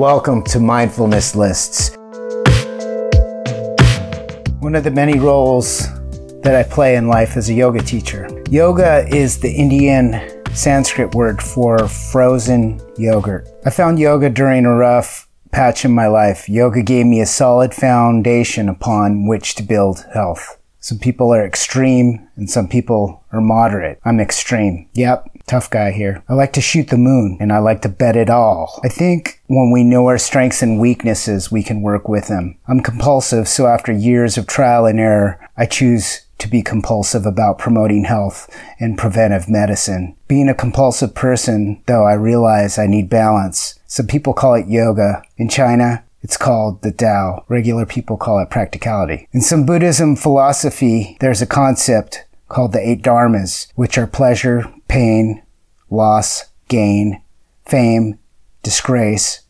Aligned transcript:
Welcome 0.00 0.42
to 0.44 0.60
Mindfulness 0.60 1.36
Lists. 1.36 1.90
One 4.60 4.74
of 4.74 4.82
the 4.82 4.90
many 4.90 5.18
roles 5.18 5.80
that 6.40 6.54
I 6.54 6.62
play 6.62 6.96
in 6.96 7.06
life 7.06 7.36
as 7.36 7.50
a 7.50 7.52
yoga 7.52 7.82
teacher. 7.82 8.26
Yoga 8.48 9.06
is 9.14 9.38
the 9.38 9.52
Indian 9.52 10.42
Sanskrit 10.54 11.14
word 11.14 11.42
for 11.42 11.86
frozen 11.86 12.80
yogurt. 12.96 13.46
I 13.66 13.68
found 13.68 13.98
yoga 13.98 14.30
during 14.30 14.64
a 14.64 14.74
rough 14.74 15.28
patch 15.52 15.84
in 15.84 15.92
my 15.92 16.06
life. 16.06 16.48
Yoga 16.48 16.82
gave 16.82 17.04
me 17.04 17.20
a 17.20 17.26
solid 17.26 17.74
foundation 17.74 18.70
upon 18.70 19.26
which 19.26 19.54
to 19.56 19.62
build 19.62 20.06
health. 20.14 20.59
Some 20.80 20.98
people 20.98 21.32
are 21.32 21.44
extreme 21.44 22.26
and 22.36 22.48
some 22.48 22.66
people 22.66 23.22
are 23.32 23.40
moderate. 23.40 24.00
I'm 24.04 24.18
extreme. 24.18 24.88
Yep, 24.94 25.28
tough 25.46 25.68
guy 25.70 25.92
here. 25.92 26.22
I 26.28 26.34
like 26.34 26.52
to 26.54 26.60
shoot 26.60 26.88
the 26.88 26.96
moon 26.96 27.36
and 27.38 27.52
I 27.52 27.58
like 27.58 27.82
to 27.82 27.88
bet 27.88 28.16
it 28.16 28.30
all. 28.30 28.80
I 28.82 28.88
think 28.88 29.42
when 29.46 29.70
we 29.70 29.84
know 29.84 30.06
our 30.06 30.18
strengths 30.18 30.62
and 30.62 30.80
weaknesses, 30.80 31.52
we 31.52 31.62
can 31.62 31.82
work 31.82 32.08
with 32.08 32.28
them. 32.28 32.58
I'm 32.66 32.80
compulsive, 32.80 33.46
so 33.46 33.66
after 33.66 33.92
years 33.92 34.38
of 34.38 34.46
trial 34.46 34.86
and 34.86 34.98
error, 34.98 35.38
I 35.56 35.66
choose 35.66 36.22
to 36.38 36.48
be 36.48 36.62
compulsive 36.62 37.26
about 37.26 37.58
promoting 37.58 38.04
health 38.04 38.48
and 38.78 38.96
preventive 38.96 39.48
medicine. 39.48 40.16
Being 40.26 40.48
a 40.48 40.54
compulsive 40.54 41.14
person, 41.14 41.82
though, 41.86 42.06
I 42.06 42.14
realize 42.14 42.78
I 42.78 42.86
need 42.86 43.10
balance. 43.10 43.78
Some 43.86 44.06
people 44.06 44.32
call 44.32 44.54
it 44.54 44.66
yoga. 44.66 45.22
In 45.36 45.50
China, 45.50 46.02
it's 46.22 46.36
called 46.36 46.82
the 46.82 46.92
Tao. 46.92 47.44
Regular 47.48 47.86
people 47.86 48.16
call 48.16 48.38
it 48.40 48.50
practicality. 48.50 49.28
In 49.32 49.40
some 49.40 49.64
Buddhism 49.64 50.16
philosophy, 50.16 51.16
there's 51.20 51.42
a 51.42 51.46
concept 51.46 52.24
called 52.48 52.72
the 52.72 52.86
eight 52.86 53.02
dharmas, 53.02 53.68
which 53.74 53.96
are 53.96 54.06
pleasure, 54.06 54.72
pain, 54.88 55.42
loss, 55.88 56.46
gain, 56.68 57.22
fame, 57.66 58.18
disgrace, 58.62 59.42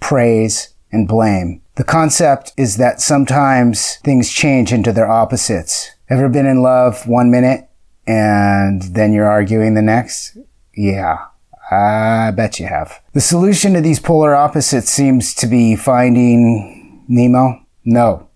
praise, 0.00 0.74
and 0.92 1.08
blame. 1.08 1.62
The 1.76 1.84
concept 1.84 2.52
is 2.56 2.76
that 2.76 3.00
sometimes 3.00 3.96
things 4.04 4.30
change 4.30 4.72
into 4.72 4.92
their 4.92 5.10
opposites. 5.10 5.92
Ever 6.08 6.28
been 6.28 6.46
in 6.46 6.62
love 6.62 7.06
one 7.06 7.30
minute 7.30 7.68
and 8.06 8.82
then 8.82 9.12
you're 9.12 9.28
arguing 9.28 9.74
the 9.74 9.82
next? 9.82 10.36
Yeah. 10.74 11.26
I 11.70 12.32
bet 12.34 12.58
you 12.58 12.66
have. 12.66 13.00
The 13.12 13.20
solution 13.20 13.74
to 13.74 13.80
these 13.80 14.00
polar 14.00 14.34
opposites 14.34 14.90
seems 14.90 15.34
to 15.34 15.46
be 15.46 15.76
finding 15.76 17.04
Nemo? 17.08 17.64
No. 17.84 18.28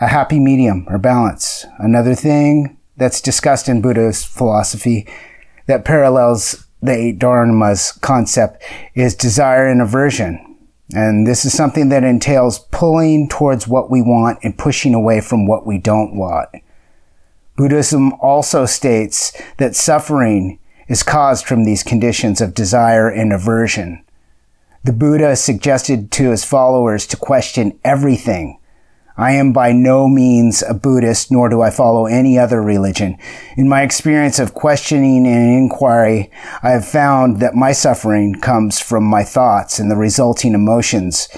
A 0.00 0.08
happy 0.08 0.40
medium 0.40 0.86
or 0.88 0.98
balance. 0.98 1.64
Another 1.78 2.14
thing 2.14 2.76
that's 2.96 3.20
discussed 3.20 3.68
in 3.68 3.80
Buddhist 3.80 4.26
philosophy 4.26 5.06
that 5.66 5.84
parallels 5.84 6.66
the 6.82 6.92
eight 6.92 7.18
dharmas 7.18 8.00
concept 8.00 8.62
is 8.94 9.14
desire 9.14 9.66
and 9.66 9.80
aversion. 9.80 10.44
And 10.94 11.26
this 11.26 11.44
is 11.44 11.52
something 11.52 11.90
that 11.90 12.04
entails 12.04 12.60
pulling 12.70 13.28
towards 13.28 13.68
what 13.68 13.90
we 13.90 14.00
want 14.02 14.38
and 14.42 14.56
pushing 14.56 14.94
away 14.94 15.20
from 15.20 15.46
what 15.46 15.66
we 15.66 15.78
don't 15.78 16.16
want. 16.16 16.48
Buddhism 17.56 18.12
also 18.14 18.66
states 18.66 19.32
that 19.58 19.76
suffering 19.76 20.58
is 20.88 21.02
caused 21.02 21.46
from 21.46 21.64
these 21.64 21.82
conditions 21.82 22.40
of 22.40 22.54
desire 22.54 23.08
and 23.08 23.32
aversion. 23.32 24.02
The 24.84 24.92
Buddha 24.92 25.36
suggested 25.36 26.10
to 26.12 26.30
his 26.30 26.44
followers 26.44 27.06
to 27.08 27.16
question 27.16 27.78
everything. 27.84 28.58
I 29.16 29.32
am 29.32 29.52
by 29.52 29.72
no 29.72 30.06
means 30.08 30.62
a 30.62 30.72
Buddhist, 30.72 31.30
nor 31.32 31.48
do 31.48 31.60
I 31.60 31.70
follow 31.70 32.06
any 32.06 32.38
other 32.38 32.62
religion. 32.62 33.18
In 33.56 33.68
my 33.68 33.82
experience 33.82 34.38
of 34.38 34.54
questioning 34.54 35.26
and 35.26 35.58
inquiry, 35.58 36.30
I 36.62 36.70
have 36.70 36.86
found 36.86 37.40
that 37.40 37.56
my 37.56 37.72
suffering 37.72 38.36
comes 38.40 38.80
from 38.80 39.02
my 39.04 39.24
thoughts 39.24 39.80
and 39.80 39.90
the 39.90 39.96
resulting 39.96 40.54
emotions 40.54 41.28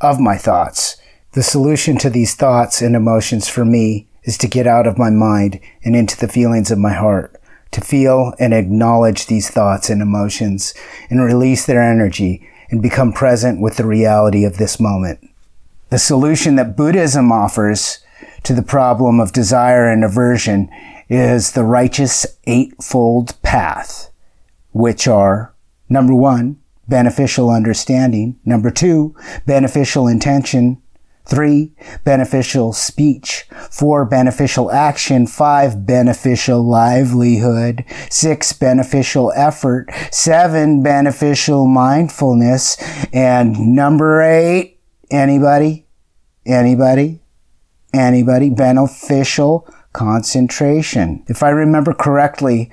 of 0.00 0.20
my 0.20 0.36
thoughts. 0.36 0.98
The 1.32 1.42
solution 1.42 1.96
to 1.98 2.10
these 2.10 2.34
thoughts 2.34 2.82
and 2.82 2.94
emotions 2.94 3.48
for 3.48 3.64
me 3.64 4.06
is 4.24 4.36
to 4.38 4.46
get 4.46 4.66
out 4.66 4.86
of 4.86 4.98
my 4.98 5.08
mind 5.08 5.58
and 5.82 5.96
into 5.96 6.18
the 6.18 6.28
feelings 6.28 6.70
of 6.70 6.78
my 6.78 6.92
heart 6.92 7.41
to 7.72 7.80
feel 7.80 8.32
and 8.38 8.54
acknowledge 8.54 9.26
these 9.26 9.50
thoughts 9.50 9.90
and 9.90 10.00
emotions 10.00 10.74
and 11.10 11.24
release 11.24 11.66
their 11.66 11.82
energy 11.82 12.48
and 12.70 12.80
become 12.80 13.12
present 13.12 13.60
with 13.60 13.76
the 13.76 13.86
reality 13.86 14.44
of 14.44 14.56
this 14.56 14.78
moment. 14.80 15.28
The 15.90 15.98
solution 15.98 16.56
that 16.56 16.76
Buddhism 16.76 17.30
offers 17.30 17.98
to 18.44 18.54
the 18.54 18.62
problem 18.62 19.20
of 19.20 19.32
desire 19.32 19.90
and 19.90 20.04
aversion 20.04 20.70
is 21.08 21.52
the 21.52 21.64
righteous 21.64 22.26
eightfold 22.46 23.40
path, 23.42 24.10
which 24.72 25.06
are 25.06 25.54
number 25.88 26.14
one, 26.14 26.58
beneficial 26.88 27.50
understanding. 27.50 28.38
Number 28.44 28.70
two, 28.70 29.14
beneficial 29.46 30.08
intention. 30.08 30.81
Three, 31.24 31.72
beneficial 32.04 32.72
speech. 32.72 33.44
Four, 33.70 34.04
beneficial 34.04 34.70
action. 34.72 35.26
Five, 35.26 35.86
beneficial 35.86 36.62
livelihood. 36.62 37.84
Six, 38.10 38.52
beneficial 38.52 39.32
effort. 39.36 39.88
Seven, 40.10 40.82
beneficial 40.82 41.66
mindfulness. 41.66 42.76
And 43.12 43.74
number 43.74 44.20
eight, 44.20 44.80
anybody? 45.10 45.86
Anybody? 46.44 47.20
Anybody? 47.94 48.50
Beneficial 48.50 49.68
concentration. 49.92 51.24
If 51.28 51.42
I 51.42 51.50
remember 51.50 51.94
correctly, 51.94 52.70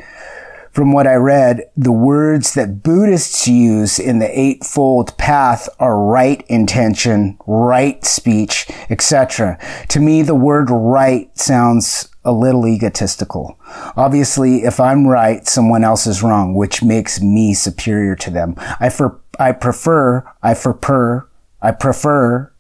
from 0.80 0.94
what 0.94 1.08
I 1.08 1.16
read, 1.16 1.70
the 1.76 1.92
words 1.92 2.54
that 2.54 2.84
Buddhists 2.84 3.50
use 3.50 4.00
in 4.00 4.20
the 4.20 4.40
Eightfold 4.40 5.18
Path 5.18 5.68
are 5.78 6.02
right 6.02 6.42
intention, 6.48 7.38
right 7.46 8.06
speech, 8.06 8.66
etc. 8.90 9.60
To 9.90 10.00
me, 10.00 10.22
the 10.22 10.36
word 10.36 10.70
right 10.70 11.38
sounds 11.38 12.08
a 12.24 12.32
little 12.32 12.66
egotistical. 12.66 13.60
Obviously, 13.98 14.64
if 14.64 14.80
I'm 14.80 15.06
right, 15.06 15.46
someone 15.46 15.84
else 15.84 16.08
is 16.08 16.24
wrong, 16.24 16.56
which 16.56 16.82
makes 16.82 17.20
me 17.20 17.54
superior 17.54 18.16
to 18.16 18.30
them. 18.30 18.56
I, 18.80 18.88
for, 18.88 19.20
I 19.38 19.52
prefer, 19.52 20.26
I 20.42 20.54
prefer, 20.54 21.28
I 21.62 21.72
prefer 21.72 22.54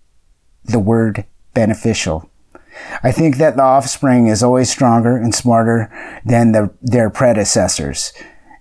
the 0.65 0.79
word 0.79 1.23
beneficial. 1.53 2.28
I 3.03 3.11
think 3.11 3.37
that 3.37 3.55
the 3.55 3.63
offspring 3.63 4.27
is 4.27 4.43
always 4.43 4.69
stronger 4.69 5.15
and 5.15 5.33
smarter 5.33 5.91
than 6.25 6.51
the, 6.51 6.73
their 6.81 7.09
predecessors. 7.09 8.13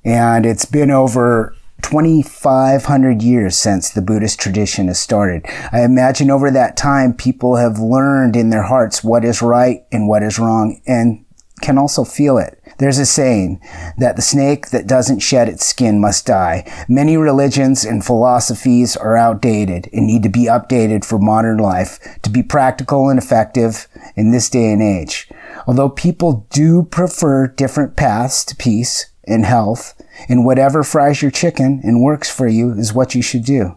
And 0.05 0.47
it's 0.47 0.65
been 0.65 0.91
over 0.91 1.55
2,500 1.83 3.23
years 3.23 3.57
since 3.57 3.91
the 3.91 4.03
Buddhist 4.03 4.39
tradition 4.39 4.89
has 4.89 4.99
started. 4.99 5.45
I 5.73 5.83
imagine 5.85 6.31
over 6.31 6.51
that 6.51 6.77
time, 6.77 7.15
people 7.15 7.57
have 7.57 7.79
learned 7.79 8.37
in 8.37 8.51
their 8.51 8.63
hearts 8.63 9.05
what 9.05 9.25
is 9.25 9.43
right 9.43 9.85
and 9.93 10.09
what 10.09 10.23
is 10.23 10.39
wrong 10.39 10.81
and 10.87 11.25
can 11.61 11.79
also 11.79 12.05
feel 12.05 12.39
it. 12.39 12.58
There's 12.79 12.99
a 12.99 13.07
saying 13.07 13.61
that 13.99 14.17
the 14.17 14.23
snake 14.23 14.71
that 14.71 14.87
doesn't 14.87 15.19
shed 15.19 15.49
its 15.49 15.67
skin 15.67 16.01
must 16.01 16.27
die. 16.27 16.65
Many 16.89 17.17
religions 17.17 17.85
and 17.85 18.05
philosophies 18.05 18.97
are 18.97 19.17
outdated 19.17 19.89
and 19.93 20.07
need 20.07 20.23
to 20.23 20.29
be 20.29 20.47
updated 20.47 21.05
for 21.05 21.19
modern 21.19 21.59
life 21.59 21.99
to 22.23 22.31
be 22.31 22.43
practical 22.43 23.09
and 23.09 23.19
effective 23.19 23.89
in 24.15 24.31
this 24.31 24.49
day 24.49 24.73
and 24.73 24.81
age. 24.81 25.29
Although 25.67 25.91
people 25.91 26.47
do 26.51 26.85
prefer 26.85 27.49
different 27.49 27.97
paths 27.97 28.45
to 28.45 28.57
peace 28.57 29.07
and 29.25 29.45
health, 29.45 30.01
and 30.29 30.45
whatever 30.45 30.83
fries 30.83 31.21
your 31.21 31.31
chicken 31.31 31.81
and 31.83 32.03
works 32.03 32.31
for 32.35 32.49
you 32.49 32.73
is 32.73 32.95
what 32.95 33.15
you 33.15 33.23
should 33.23 33.45
do. 33.45 33.77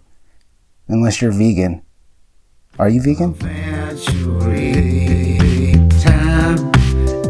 Unless 0.88 1.22
you're 1.22 1.32
vegan. 1.32 1.84
Are 2.80 2.90
you 2.90 3.02
vegan? 3.02 3.34
Time 6.00 6.72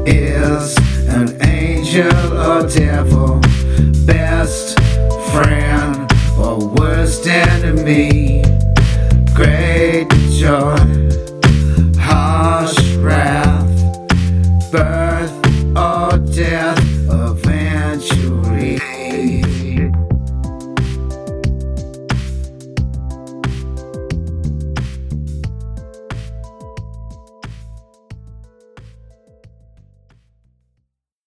is 0.06 0.78
an 1.08 1.51
angel 1.94 2.38
or 2.38 2.68
devil, 2.70 3.42
best 4.06 4.80
friend 5.32 6.10
or 6.38 6.66
worst 6.76 7.28
enemy. 7.28 8.44
Great 9.34 10.08
joy, 10.30 10.78
harsh 12.00 12.96
wrath. 12.96 13.68